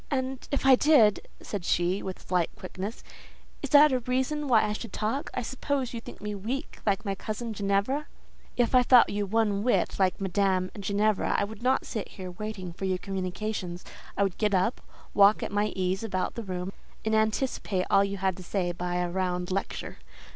"And 0.09 0.47
if 0.49 0.65
I 0.65 0.73
did," 0.73 1.27
said 1.41 1.63
she, 1.63 2.01
with 2.01 2.27
slight 2.27 2.49
quickness, 2.55 3.03
"is 3.61 3.69
that 3.69 3.91
a 3.91 3.99
reason 3.99 4.47
why 4.47 4.63
I 4.63 4.73
should 4.73 4.91
talk? 4.91 5.29
I 5.35 5.43
suppose 5.43 5.93
you 5.93 6.01
think 6.01 6.19
me 6.21 6.33
weak, 6.33 6.79
like 6.87 7.05
my 7.05 7.13
cousin 7.13 7.53
Ginevra?" 7.53 8.07
"If 8.57 8.73
I 8.73 8.81
thought 8.81 9.11
you 9.11 9.27
one 9.27 9.61
whit 9.61 9.99
like 9.99 10.19
Madame 10.19 10.71
Ginevra, 10.79 11.35
I 11.37 11.43
would 11.43 11.61
not 11.61 11.85
sit 11.85 12.07
here 12.09 12.31
waiting 12.31 12.73
for 12.73 12.85
your 12.85 12.97
communications. 12.97 13.85
I 14.17 14.23
would 14.23 14.39
get 14.39 14.55
up, 14.55 14.81
walk 15.13 15.43
at 15.43 15.51
my 15.51 15.67
ease 15.75 16.03
about 16.03 16.33
the 16.33 16.41
room, 16.41 16.73
and 17.05 17.13
anticipate 17.13 17.85
all 17.91 18.03
you 18.03 18.17
had 18.17 18.35
to 18.37 18.43
say 18.43 18.71
by 18.71 18.95
a 18.95 19.07
round 19.07 19.51
lecture. 19.51 19.99